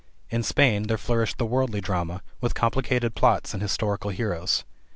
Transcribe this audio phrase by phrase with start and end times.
[0.31, 4.65] In Spain there flourished the worldly drama, with complicated plots and historical heroes.